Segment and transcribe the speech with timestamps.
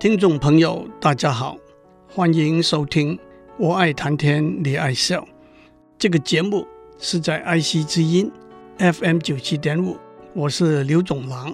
[0.00, 1.58] 听众朋友，大家好，
[2.08, 3.16] 欢迎收听
[3.58, 5.20] 《我爱谈天，你爱笑》
[5.98, 6.64] 这个节目，
[7.00, 8.30] 是在爱惜之音
[8.78, 9.98] FM 九七点五，
[10.34, 11.52] 我是刘总郎。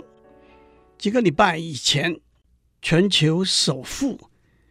[0.99, 2.21] 几个礼拜以前，
[2.83, 4.19] 全球首富，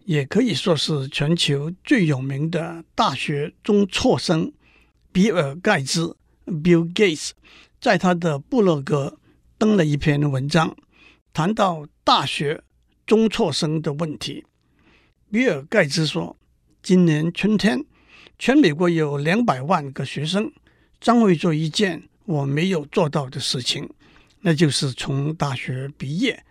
[0.06, 4.54] 也可以说是全球最有名的大学中辍生
[5.12, 7.32] 比尔盖茨 （Bill Gates）
[7.82, 9.18] 在他的部落格
[9.58, 10.76] 登了一篇文章，
[11.34, 12.62] 谈到大学。
[13.06, 14.46] 中辍生的问题，
[15.30, 16.38] 比尔盖茨说
[16.82, 17.84] ：“今年春天，
[18.40, 20.52] 全美国有两百万个学生
[21.02, 23.90] 将会做一件我没有做到的事情，
[24.42, 26.44] 那就是从大学毕业。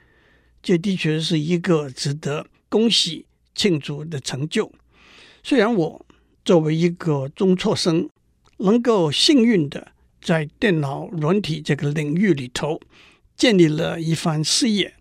[0.63, 3.25] 这的确是一个值得恭喜
[3.55, 4.71] 庆祝的成就。
[5.43, 6.07] 虽然我
[6.45, 8.09] 作为一个中辍生，
[8.59, 12.79] 能够幸运的在电脑软体这个领域里头
[13.37, 14.95] 建立了一番事业。”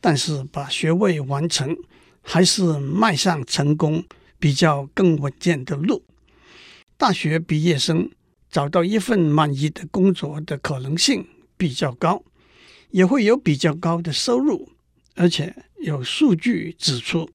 [0.00, 1.76] 但是把学位完成，
[2.22, 4.04] 还是迈向成功
[4.38, 6.02] 比较更稳健的路。
[6.96, 8.10] 大学毕业生
[8.50, 12.22] 找到一份满意的工作的可能性比较高，
[12.90, 14.70] 也会有比较高的收入，
[15.14, 17.28] 而且有数据指出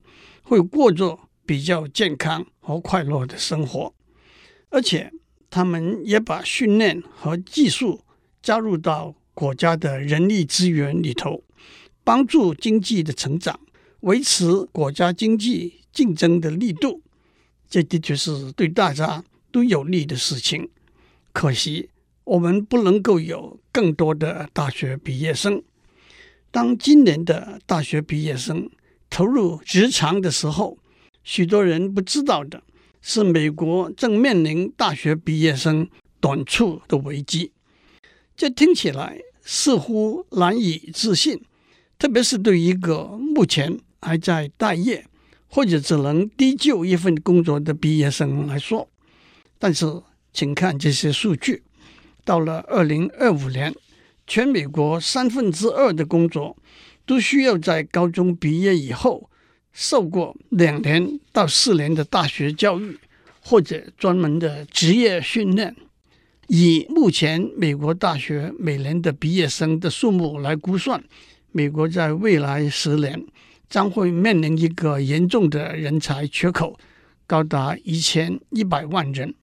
[0.43, 3.93] 会过着比较健康和快乐的生活。
[4.69, 5.11] 而且
[5.49, 8.01] 他们也把训练和技术
[8.41, 11.43] 加入到国家的人力资源里头。
[12.05, 13.59] 帮助经济的成长，
[14.01, 17.01] 维持国家经济竞争的力度，
[17.67, 20.69] 这的确是对大家都有利的事情。
[21.33, 21.89] 可惜
[22.23, 25.63] 我们不能够有更多的大学毕业生。
[26.51, 28.69] 当今年的大学毕业生
[29.09, 30.77] 投入职场的时候，
[31.23, 32.61] 许多人不知道的
[33.01, 37.51] 是，美国正面临大学毕业生短缺的危机。
[38.37, 41.41] 这听起来似乎难以置信。
[41.97, 45.05] 特别是对一个目前还在待业
[45.47, 48.89] 或者只能低就一份工作的毕业生来说，
[49.57, 49.85] 但是
[50.33, 51.63] 请看这些数据：
[52.25, 53.73] 到了二零二五年，
[54.27, 56.57] 全美国三分之二的工作
[57.05, 59.29] 都需要在高中毕业以后
[59.71, 62.99] 受过两年到四年的大学教育
[63.41, 65.73] 或者专门的职业训练。
[66.47, 71.01] 以目前美国大学每年的毕业生的数目来估算。
[71.57, 73.25] 美国在未来十年
[73.69, 76.77] 将会面临一个严重的人才缺口，
[77.25, 79.33] 高达一千一百万人。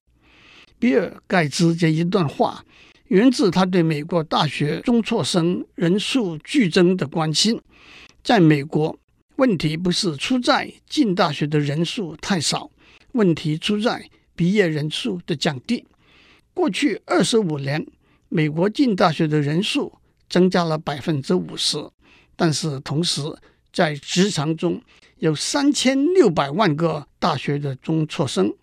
[0.77, 2.63] 比尔盖茨这一段话
[3.07, 7.59] 源自他对美国大学中辍生人数剧增的关心。
[8.23, 8.95] 在美国，
[9.37, 12.69] 问题不是出在进大学的人数太少，
[13.13, 15.83] 问题出在毕业人数的降低。
[16.53, 17.83] 过去二十五年，
[18.29, 19.91] 美国进大学的人数
[20.29, 21.83] 增加了百分之五十。
[22.35, 23.21] 但是同时，
[23.71, 24.81] 在职场中
[25.19, 28.53] 有三千六百万个大学的中辍生。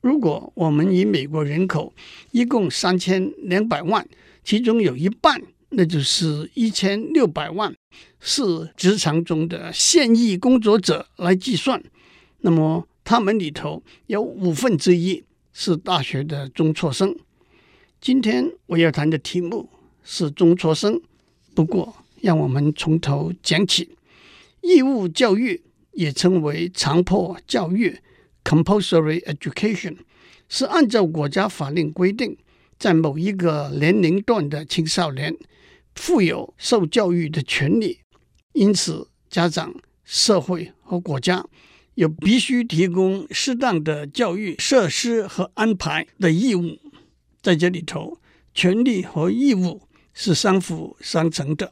[0.00, 1.92] 如果我们以美国人口
[2.30, 4.06] 一共三千两百万，
[4.44, 7.74] 其中有一半，那就是一千六百万，
[8.20, 11.82] 是职场中的现役工作者来计算，
[12.42, 17.16] 那么他们里头有五分之一是大学的中辍生。
[18.00, 19.68] 今天我要谈的题目
[20.04, 21.00] 是中辍生，
[21.54, 21.96] 不过。
[22.26, 23.96] 让我们从头讲起。
[24.60, 28.00] 义务教育也称为强迫教育
[28.42, 29.98] （compulsory education），
[30.48, 32.36] 是按照国家法令规定，
[32.80, 35.36] 在某一个年龄段的青少年
[35.94, 38.00] 负有受教育的权利。
[38.54, 39.72] 因此，家长、
[40.02, 41.46] 社会和国家
[41.94, 46.76] 有必须提供适当的教育设施和安排的义务。
[47.40, 48.18] 在这里头，
[48.52, 49.82] 权利和义务
[50.12, 51.70] 是相辅相成的。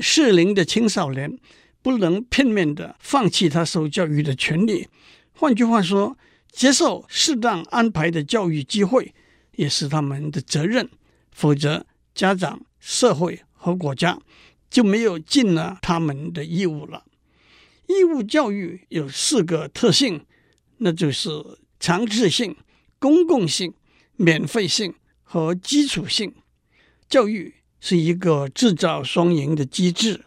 [0.00, 1.38] 适龄的青少年
[1.82, 4.88] 不能片面地放弃他受教育的权利。
[5.32, 6.16] 换句话说，
[6.50, 9.14] 接受适当安排的教育机会
[9.56, 10.88] 也是他们的责任。
[11.30, 14.18] 否则，家长、社会和国家
[14.70, 17.04] 就没有尽了他们的义务了。
[17.86, 20.24] 义务教育有四个特性，
[20.78, 21.30] 那就是
[21.78, 22.56] 强制性、
[22.98, 23.74] 公共性、
[24.16, 26.34] 免费性和基础性
[27.08, 27.54] 教育。
[27.88, 30.24] 是一个制造双赢的机制。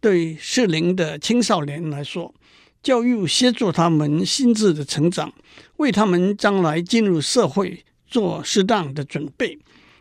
[0.00, 2.34] 对适龄的青少年来说，
[2.82, 5.32] 教育协助他们心智的成长，
[5.78, 9.56] 为他们将来进入社会做适当的准备；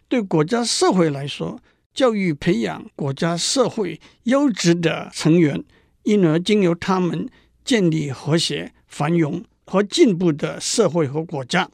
[0.09, 1.61] 对国家社会来说，
[1.93, 5.63] 教育培养国家社会优质的成员，
[6.03, 7.29] 因而经由他们
[7.63, 11.69] 建立和谐、繁荣和进步的社会和国家。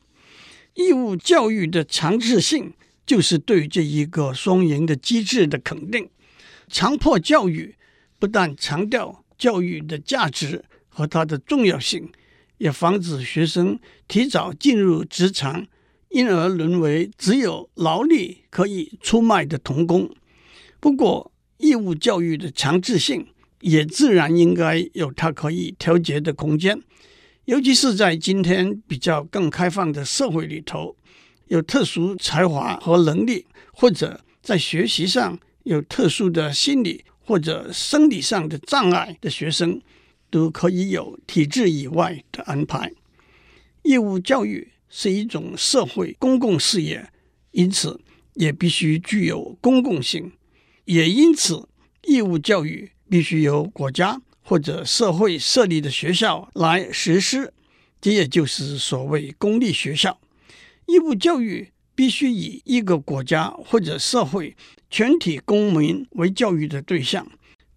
[0.75, 2.73] 义务教育的强制性。
[3.05, 6.09] 就是对这一个双赢的机制的肯定。
[6.67, 7.75] 强迫教育
[8.19, 12.09] 不但强调教育的价值和它的重要性，
[12.57, 15.67] 也防止学生提早进入职场，
[16.09, 20.09] 因而沦为只有劳力可以出卖的童工。
[20.79, 23.27] 不过，义务教育的强制性
[23.61, 26.81] 也自然应该有它可以调节的空间，
[27.45, 30.95] 尤其是在今天比较更开放的社会里头，
[31.47, 39.81] 有特殊才华和能力，或者在学习上有特殊的心理或者生理上的障碍的学生，
[40.29, 42.91] 都可以有体制以外的安排。
[43.83, 47.11] 义务教育是一种社会公共事业，
[47.51, 47.99] 因此
[48.33, 50.31] 也必须具有公共性。
[50.85, 51.67] 也因此，
[52.03, 57.53] 义务教育必须由国家或者社会设立的学校来实施，
[57.99, 60.19] 这也就是所谓公立学校。
[60.85, 64.55] 义务教育必须以一个国家或者社会
[64.89, 67.27] 全体公民为教育的对象，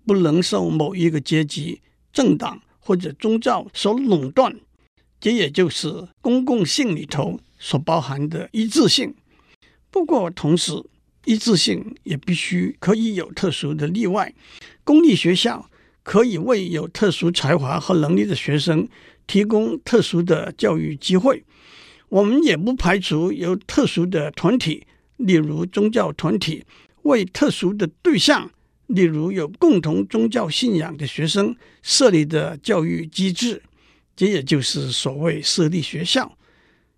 [0.07, 1.81] 不能受某一个阶级、
[2.13, 4.55] 政党或者宗教所垄断。
[5.21, 9.15] 这也就是公共性里头所包含的一致性。
[9.91, 10.73] 不过，同时，
[11.25, 14.33] 一致性也必须可以有特殊的例外。
[14.85, 15.69] 公立学校
[16.03, 18.89] 可以为有特殊才华和能力的学生
[19.27, 21.43] 提供特殊的教育机会。
[22.09, 26.65] 我们也不排除有特殊的团体，例如宗教团体，
[27.03, 28.51] 为特殊的对象，
[28.87, 33.63] 例如有共同宗教信仰的学生设立的教育机制。
[34.17, 36.37] 这也就是所谓私立学校。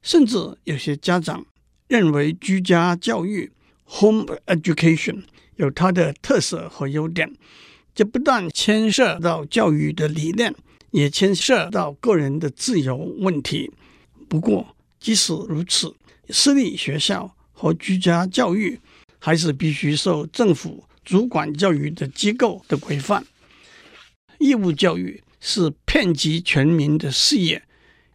[0.02, 1.44] 甚至有些家长
[1.88, 3.50] 认为居家教育。
[3.98, 5.24] Home education
[5.56, 7.34] 有它的特色和优点，
[7.92, 10.54] 这不但牵涉到教育的理念，
[10.92, 13.68] 也牵涉到个人的自由问题。
[14.28, 15.92] 不过，即使如此，
[16.28, 18.78] 私立学校和居家教育
[19.18, 23.26] 还是必须受政府主管教育的机构的规范。
[24.38, 27.62] 义务教育是遍及全民的事业，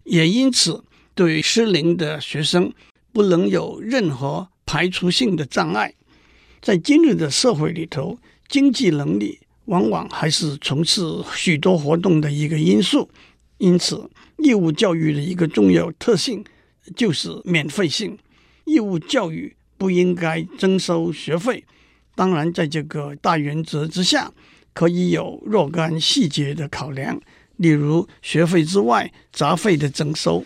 [0.05, 0.83] 也因此
[1.13, 2.71] 对适龄的学生
[3.11, 4.47] 不能有任何。
[4.67, 5.93] 排除性的障碍，
[6.59, 8.17] 在今日的社会里头，
[8.49, 11.03] 经济能力往往还是从事
[11.35, 13.07] 许多活动的一个因素。
[13.59, 14.09] 因此，
[14.39, 16.43] 义务教育的一个重要特性
[16.95, 18.17] 就是免费性。
[18.65, 21.63] 义务教育不应该征收学费。
[22.15, 24.31] 当然，在这个大原则之下，
[24.73, 27.21] 可以有若干细节的考量，
[27.57, 30.45] 例如学费之外杂费的征收。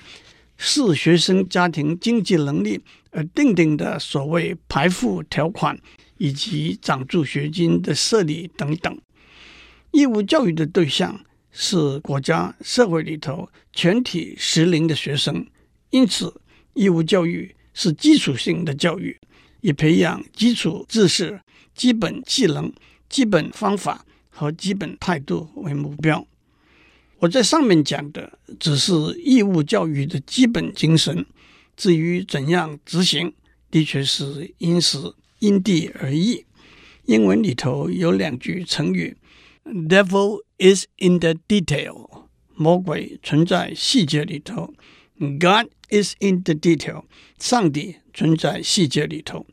[0.57, 2.81] 视学生家庭经济能力
[3.12, 5.80] 而定定的所谓排付条款，
[6.18, 9.00] 以及奖助学金的设立等等。
[9.92, 11.18] 义务教育的对象
[11.51, 15.45] 是国家社会里头全体适龄的学生，
[15.89, 16.41] 因此
[16.74, 19.19] 义务教育是基础性的教育，
[19.62, 21.39] 以培养基础知识、
[21.74, 22.71] 基本技能、
[23.07, 26.25] 基本方法和基本态度为目标。
[27.19, 28.94] 我在上面讲的只是
[29.24, 31.25] 义务教育的基本精神，
[31.75, 33.33] 至于怎样执行，
[33.69, 34.97] 的确是因时
[35.39, 36.45] 因地而异。
[37.06, 39.18] 英文里头有两句成语
[39.65, 44.74] ：“Devil is in the detail”，魔鬼存在细节里头
[45.19, 47.04] ；“God is in the detail”，
[47.39, 49.45] 上帝存在细节里头。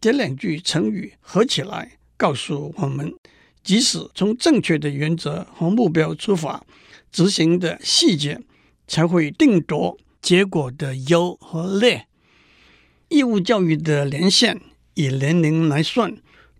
[0.00, 3.14] 这两句成语合起来，告诉我们，
[3.62, 6.64] 即使从正确的原则和目标出发。
[7.12, 8.40] 执行的细节
[8.86, 12.06] 才会定夺结果的优和劣。
[13.08, 14.60] 义务教育的年限
[14.94, 16.16] 以年龄来算，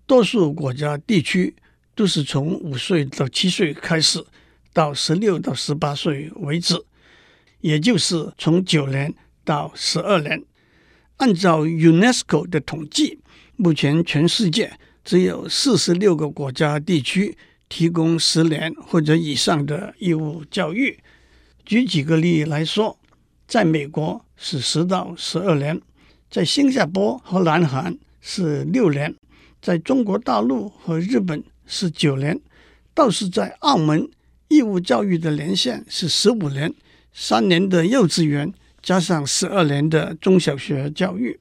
[0.06, 1.54] 多数国家地区
[1.94, 4.26] 都是从五岁到七岁开始，
[4.72, 6.74] 到十六到十八岁为止，
[7.60, 9.14] 也就是从九年
[9.44, 10.42] 到十二年。
[11.16, 13.18] 按照 UNESCO 的统计，
[13.56, 14.72] 目前全世界
[15.04, 17.36] 只有四十六个国家地区。
[17.72, 20.98] 提供十年或者以上的义务教育。
[21.64, 22.98] 举几个例来说，
[23.46, 25.80] 在美国是十到十二年，
[26.28, 29.14] 在新加坡和南韩是六年，
[29.62, 32.40] 在中国大陆和日本是九年，
[32.92, 34.10] 倒是在澳门，
[34.48, 36.74] 义务教育的年限是十五年，
[37.12, 38.52] 三年的幼稚园
[38.82, 41.38] 加上十二年的中小学教育。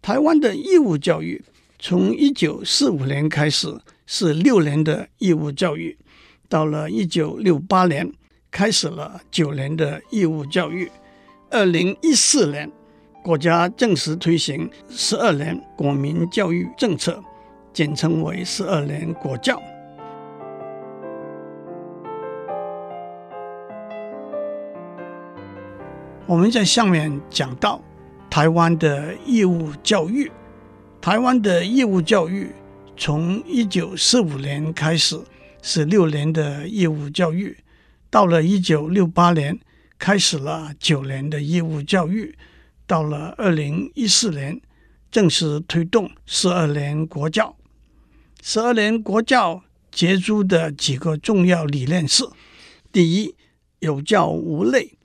[0.00, 1.44] 台湾的义务教育
[1.78, 3.78] 从一九四五年开始。
[4.06, 5.96] 是六年的义务教育，
[6.46, 8.12] 到了一九六八年，
[8.50, 10.90] 开始了九年的义务教育。
[11.50, 12.70] 二零一四年，
[13.22, 17.24] 国家正式推行十二年国民教育政策，
[17.72, 19.58] 简称为十二年国教。
[26.26, 27.82] 我们在下面讲到
[28.30, 30.32] 台湾的义务教育，
[30.98, 32.50] 台湾的义务教育。
[32.96, 35.20] 从一九四五年开始
[35.60, 37.54] 是六年的义务教育，
[38.08, 39.58] 到了一九六八年，
[39.98, 42.34] 开始了九年的义务教育，
[42.86, 44.58] 到了二零一四年，
[45.10, 47.54] 正式推动十二年国教。
[48.40, 52.24] 十二年国教结出的几个重要理念是：
[52.90, 53.34] 第一，
[53.80, 54.96] 有教无类，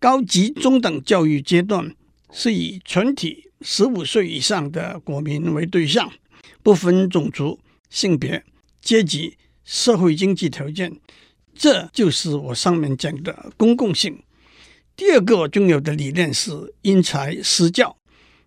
[0.00, 1.94] 高级中等教育阶段
[2.32, 6.10] 是以全体十五岁以上的国民为对象，
[6.62, 7.58] 不分种族、
[7.90, 8.44] 性别、
[8.80, 10.96] 阶级、社会经济条件，
[11.54, 14.22] 这就是我上面讲的公共性。
[14.94, 17.96] 第二个重要的理念是因材施教，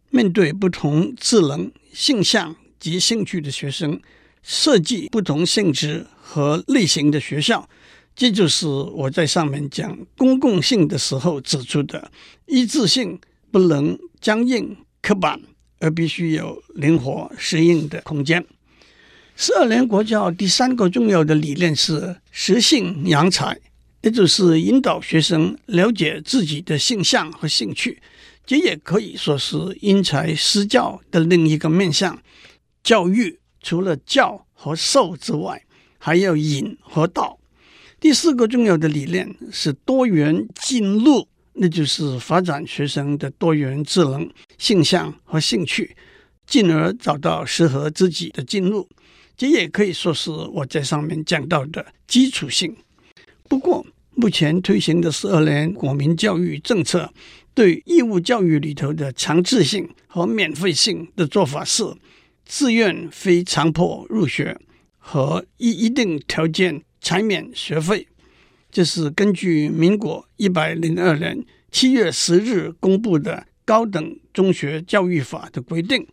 [0.09, 3.99] 面对不同智能、性向及兴趣的学生。
[4.43, 7.69] 设计不同性质和类型的学校，
[8.15, 12.11] 这就是我在上面讲公共性的时候指出的：
[12.45, 13.19] 一致性
[13.51, 15.41] 不能僵硬刻板，
[15.79, 18.45] 而必须有灵活适应的空间。
[19.35, 23.59] 十二年国教第三个重要的理念是实性扬才，
[24.01, 28.01] 也就是引导学生了解自己的性向和兴趣。
[28.45, 32.21] 这也可以说是因材施教的另一个面向，
[32.83, 33.39] 教育。
[33.63, 35.63] 除了教和授之外，
[35.99, 37.37] 还要引和导。
[38.01, 44.27] 第四个重要的理念是多元进入，那就是发展学生的多元智能、
[44.57, 45.95] 性向和兴趣，
[46.47, 48.89] 进而找到适合自己的进入。
[49.37, 52.75] 这也可以说是我在上面讲到的基础性。
[53.47, 57.13] 不过，目前推行的十二年国民教育政策，
[57.53, 61.83] 对义务教育里头的强制性和免费性的做法是。
[62.43, 64.59] 自愿非强迫入学
[64.97, 68.07] 和一一定条件才免学费，
[68.71, 76.07] 这是根据民国一百零二年七月十日公布的《高等中学教育法》的规定。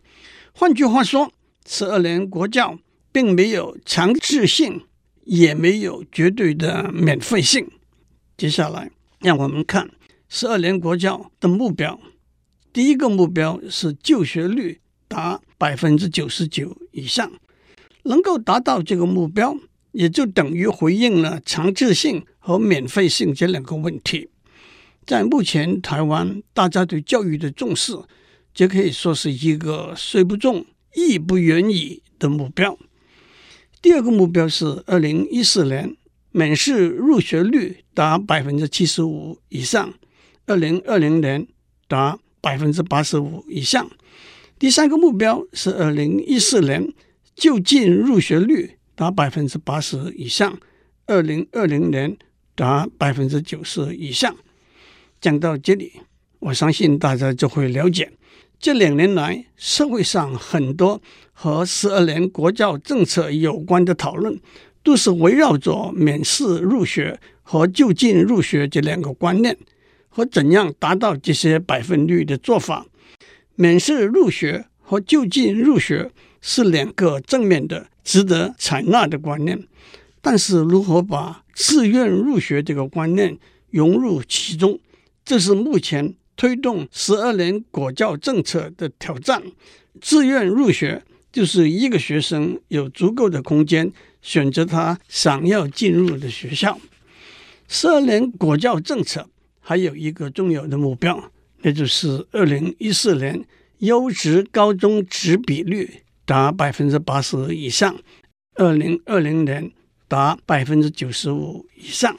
[0.51, 1.31] 换句话说，
[1.65, 2.77] 十二年国教
[3.11, 4.81] 并没有强制性，
[5.23, 7.69] 也没有绝对的免费性。
[8.35, 9.91] 接下来，让我们看
[10.27, 11.99] 十二年国教的目标。
[12.73, 17.31] 第一个目标是就学率达百分之九十九以上，
[18.03, 19.57] 能够达到这个目标，
[19.91, 24.29] 也就等于回应了强制性和免费性这两个问题。
[25.05, 27.97] 在目前台湾，大家对教育的重视，
[28.53, 30.65] 这可以说是一个虽不重，
[30.95, 32.77] 亦不远矣的目标。
[33.81, 35.95] 第二个目标是二零一四年
[36.31, 39.93] 免试入学率达百分之七十五以上，
[40.45, 41.47] 二零二零年
[41.87, 43.89] 达百分之八十五以上。
[44.59, 46.93] 第三个目标是二零一四年
[47.33, 50.59] 就近入学率达百分之八十以上，
[51.05, 52.17] 二零二零年
[52.53, 54.35] 达百分之九十以上。
[55.21, 55.93] 讲到这里，
[56.39, 58.11] 我相信大家就会了解，
[58.59, 61.01] 这两年来社会上很多
[61.31, 64.37] 和十二年国教政策有关的讨论，
[64.83, 69.57] 都是围绕着免试入学和就近入学这两个观念，
[70.09, 72.85] 和怎样达到这些百分率的做法。
[73.55, 76.11] 免试入学和就近入学
[76.41, 79.67] 是两个正面的、值得采纳的观念，
[80.21, 83.37] 但是如何把自愿入学这个观念
[83.71, 84.79] 融入其中，
[85.23, 89.41] 这是目前推动十二年国教政策的挑战。
[90.01, 93.91] 自愿入学就是一个学生有足够的空间
[94.21, 96.79] 选择他想要进入的学校。
[97.67, 99.29] 十二年国教政策
[99.59, 101.31] 还有一个重要的目标。
[101.61, 103.45] 那就是二零一四年
[103.79, 107.97] 优质高中职比率达百分之八十以上，
[108.53, 109.71] 二零二零年
[110.07, 112.15] 达百分之九十五以上。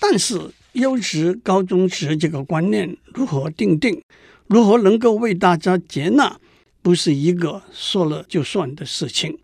[0.00, 4.02] 但是优质高中职这个观念如何定定，
[4.48, 6.40] 如何能够为大家接纳，
[6.82, 9.38] 不是一个说了就算的事情。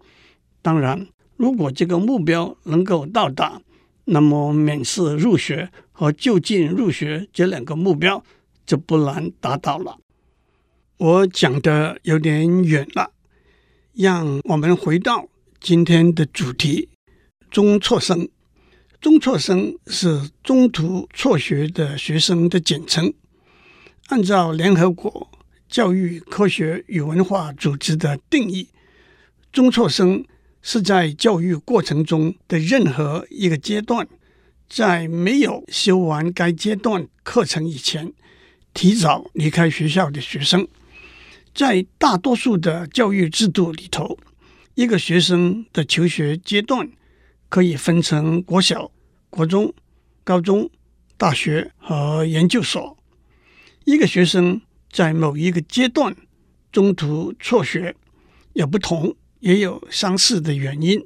[0.63, 3.61] 当然，如果这个目标能够到达，
[4.07, 8.25] 那么免试入学和就近入学这两个目标。
[8.67, 9.97] 就不难达到了。
[10.97, 13.13] 我讲的有点远了，
[13.97, 15.27] 让我们回到
[15.59, 16.91] 今天的主题：
[17.51, 18.29] 中辍生。
[19.01, 23.15] 中辍生是中途辍学的学生的简称。
[24.09, 25.31] 按照联合国
[25.67, 28.69] 教育科学与文化组织的定义，
[29.51, 30.27] 中辍生
[30.61, 34.07] 是在教育过程中的任何一个阶段，
[34.69, 38.13] 在没有修完该阶段课程以前。
[38.75, 40.69] 提早离开学校的学生，
[41.57, 44.19] 在大多数的教育制度里头，
[44.75, 46.87] 一个学生的求学阶段
[47.49, 48.93] 可以分成国小、
[49.31, 49.73] 国中、
[50.23, 50.69] 高中、
[51.17, 52.99] 大学和研究所。
[53.87, 54.61] 一个学生
[54.93, 56.15] 在某一个阶段
[56.71, 57.97] 中途辍学，
[58.53, 61.03] 有不同也有相似的原因。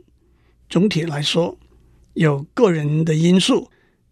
[0.69, 1.57] 总体来说，
[2.15, 3.71] 有个人的因素，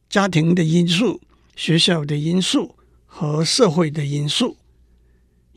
[0.08, 1.20] 家庭的因素、
[1.56, 2.76] 学校的因素
[3.06, 4.56] 和社会的因素。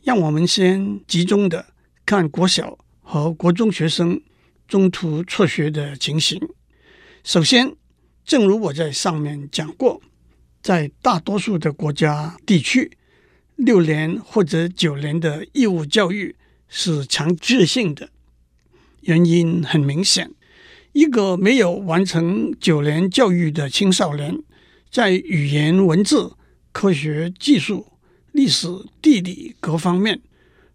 [0.02, 1.66] 让我们先集中的
[2.04, 4.20] 看国小和国中学生
[4.66, 6.40] 中途辍学的情形。
[7.22, 7.76] 首先，
[8.24, 10.02] 正如我在上面讲过，
[10.60, 12.90] 在大多数的国家地区，
[13.54, 16.34] 六年或者九年的义务教育
[16.68, 18.08] 是强制性的。
[19.02, 20.32] 原因很明显，
[20.92, 24.42] 一个没有完成九年教育的青少年，
[24.90, 26.32] 在语言、文字、
[26.72, 27.91] 科学、技术、
[28.32, 28.66] 历史、
[29.00, 30.20] 地理各方面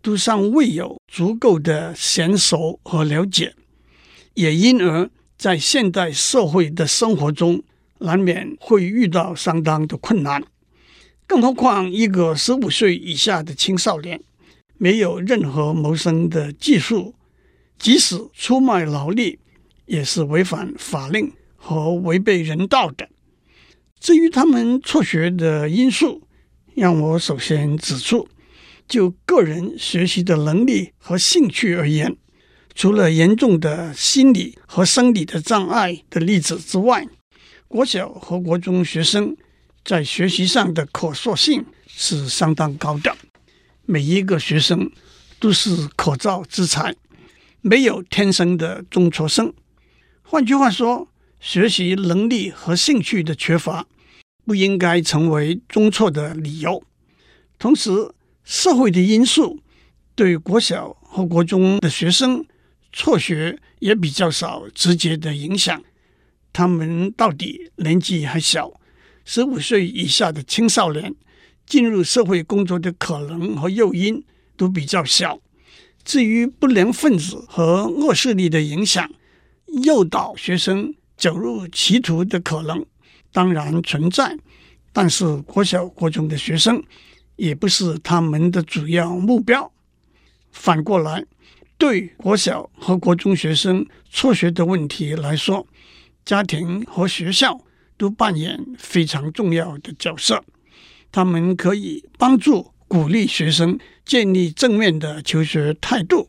[0.01, 3.53] 都尚未有足够的娴熟和了解，
[4.35, 7.61] 也因而在现代社会的生活中
[7.99, 10.43] 难免会遇到相当的困难。
[11.25, 14.21] 更何况一个十五岁以下的青少年，
[14.77, 17.15] 没有任何谋生的技术，
[17.77, 19.39] 即使出卖劳力，
[19.87, 23.09] 也是违反法令和违背人道的。
[23.99, 26.21] 至于他们辍学的因素，
[26.77, 28.27] 让我首先指出，
[28.88, 32.15] 就个人学习的能力和兴趣而言，
[32.75, 37.07] 除了严重的心理和生理的障碍的例子之外，
[37.67, 39.36] 国小和国中学生
[39.84, 43.17] 在学习上的可塑性是相当高的。
[43.88, 44.91] 每一个学生
[45.39, 46.93] 都是可造之材，
[47.62, 49.51] 没有天生的中辍生。
[50.22, 51.07] 换句话说，
[51.39, 53.88] 学习能力和兴趣的缺乏，
[54.48, 56.82] 不应该成为中辍的理由。
[57.60, 57.92] 同时，
[58.46, 59.60] 社会的因素
[60.16, 62.46] 对国小和国中的学生
[62.94, 65.84] 辍学也比较少直接的影响。
[66.54, 68.72] 他们到底年纪还小，
[69.25, 71.13] 十五岁以下的青少年
[71.66, 74.24] 进入社会工作的可能和诱因
[74.56, 75.42] 都比较小。
[76.06, 79.12] 至于不良分子和恶势力的影响，
[79.84, 82.86] 诱导学生走入歧途的可能。
[83.38, 84.36] 当然存在，
[84.92, 86.83] 但是国小、国中的学生
[87.35, 89.72] 也不是他们的主要目标。
[90.51, 91.24] 反过来，
[91.77, 95.68] 对国小和国中学生辍学的问题来说，
[96.25, 97.61] 家庭和学校
[97.96, 100.44] 都扮演非常重要的角色。
[101.11, 106.27] 他们可以帮助鼓励学生建立正面的求学态度，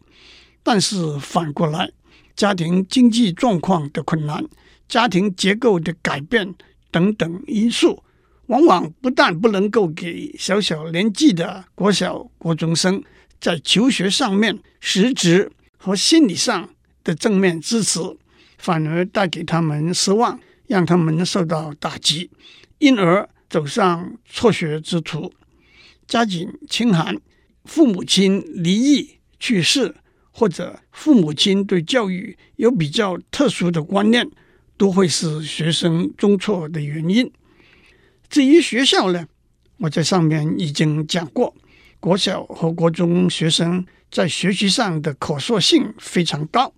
[0.63, 1.91] 但是反过来，
[2.37, 4.45] 家庭经济状况的困难、
[4.87, 6.55] 家庭结构的改变。
[6.99, 8.03] 等等因素，
[8.47, 13.01] 往往不但不能够给小小年纪的国小、国中生
[13.41, 16.69] 在求学上面实质和心理上
[17.05, 18.01] 的正面支持，
[18.59, 22.29] 反而带给他们失望，让他们受到打击，
[22.79, 25.33] 因而走上辍学之途。
[26.09, 27.17] 家境清寒、
[27.65, 29.95] 父母亲离异去世，
[30.33, 34.29] 或者父母亲对教育有比较特殊的观念。
[34.79, 37.31] 都会是学生中辍的原因。
[38.31, 39.27] 至于学校呢，
[39.79, 41.55] 我在上面已经讲过，
[41.99, 46.73] 国小和国中学生在学习上的可塑性非常高。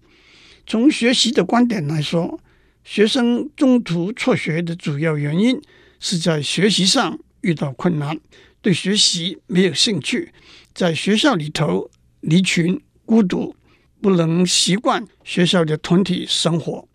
[0.66, 2.40] 从学习的观点来说，
[2.82, 5.60] 学生中途辍学的主要原因
[5.98, 8.18] 是在学习上遇到困难，
[8.62, 10.32] 对学习没有兴趣，
[10.72, 13.54] 在学校里头离群孤独，
[14.00, 16.88] 不能习惯学校的团体生活。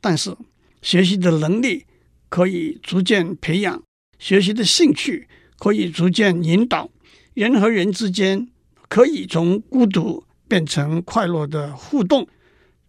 [0.00, 0.36] 但是，
[0.80, 1.84] 学习的能力
[2.28, 3.82] 可以逐渐培养，
[4.18, 6.88] 学习的兴趣可以逐渐引导，
[7.34, 8.48] 人和人之间
[8.88, 12.26] 可以从孤独变成快乐的互动，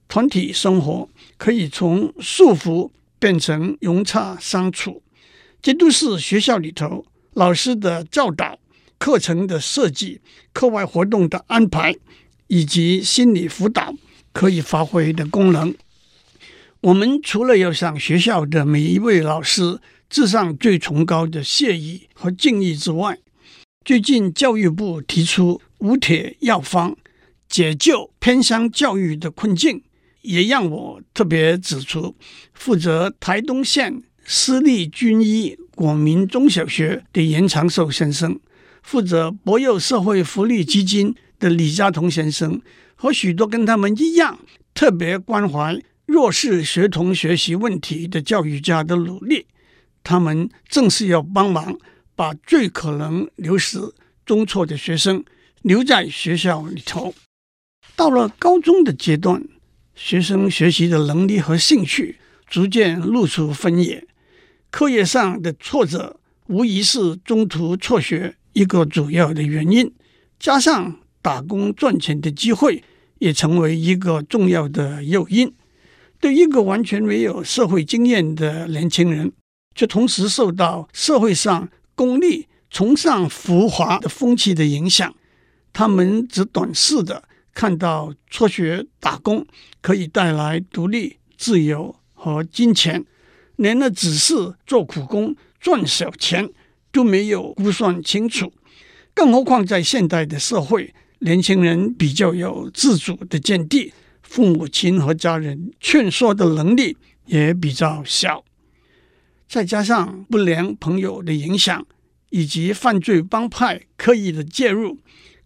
[0.08, 5.02] 团体生活可以从束缚变成融洽相处。
[5.62, 8.60] 这都是学校里头老师的教导、
[8.98, 10.22] 课程的设计、
[10.54, 11.96] 课外活动的安排
[12.48, 13.94] 以及心理辅导
[14.32, 15.76] 可以发挥的功能。
[16.82, 23.18] 我们除了要向学校的每一位老师致上最崇高的谢意和敬意之外，
[23.84, 26.96] 最近教育部提出五铁药方
[27.50, 29.84] 解救偏乡教育的困境，
[30.22, 32.16] 也让我特别指出，
[32.54, 38.40] 负责台东县私立军医国民中小学的严长寿先生，
[38.82, 42.62] 负责博幼社会福利基金的李家同先生，
[42.96, 44.40] 和许多跟他们一样
[44.74, 45.78] 特别关怀。
[46.10, 49.46] 弱势学童学习问题的教育家的努力，
[50.04, 51.78] 他们正是要帮忙
[52.16, 53.80] 把最可能流失
[54.26, 55.24] 中辍的学生
[55.62, 57.14] 留在学校里头。
[57.96, 59.44] 到了高中的阶段，
[59.94, 62.18] 学生学习的能力和兴趣
[62.48, 64.08] 逐渐露出分野，
[64.72, 69.94] 课业上的挫折无疑是中途辍学一个主要的原因。
[70.40, 72.84] 加上打工赚钱的机会
[73.20, 75.54] 也成为一个重要的诱因。
[76.20, 79.32] 对一个完全没有社会经验的年轻人，
[79.74, 85.16] 却同时受到社会上功利、崇尚浮华的风气的影响。
[85.72, 89.46] 他们只短视的看到辍学打工
[89.82, 93.06] 可以带来独立、自由和金钱，
[93.56, 96.50] 连那只是做苦工赚小钱
[96.92, 98.52] 都没有估算清楚。
[99.14, 103.94] 更何况在现代的社会，年轻人比较有自主的见地，
[104.30, 108.46] 父母亲和家人劝说的能力也比较小。
[109.48, 111.88] 再加上不良朋友的影响，
[112.30, 115.00] 以及犯罪帮派刻意的介入，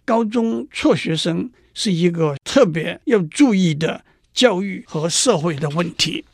[0.04, 6.26] 高中辍学生是一个特别要注意的教育和社会的问题。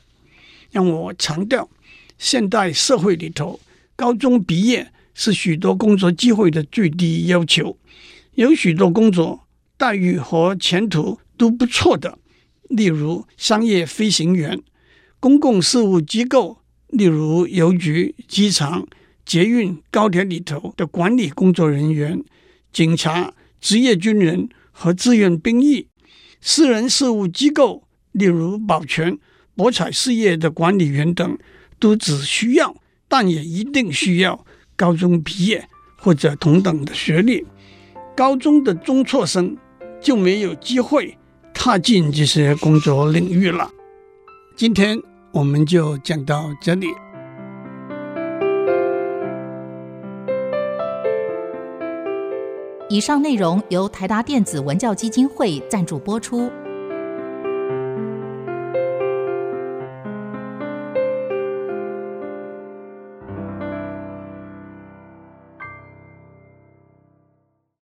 [0.71, 1.69] 让我强调，
[2.17, 3.59] 现代社会里头，
[3.95, 7.77] 高中毕业是许多工作机会的最低要求。
[8.33, 9.45] 有许多工作
[9.77, 12.17] 待遇和前途都不错的，
[12.69, 14.61] 例如商业飞行员、
[15.19, 16.59] 公共事务机构。
[16.91, 18.87] 例如邮局、机场、
[19.23, 22.23] 捷运、高铁里头的管理工作人员、
[22.73, 25.85] 警察、职业军人和志愿兵役；
[26.41, 29.15] 私人事务机构，例如保全、
[29.55, 31.37] 博彩事业的管理员等，
[31.77, 32.75] 都只需要，
[33.07, 34.43] 但也一定需要
[34.75, 37.45] 高中毕业或者同等的学历。
[38.15, 39.55] 高中的中辍生
[40.01, 41.15] 就没有机会
[41.59, 43.69] 踏进这些工作领域了。
[44.55, 44.99] 今天。
[45.31, 46.87] 我们就讲到这里。
[52.89, 56.51] 以上内容由台达电子文教基金会赞助播出。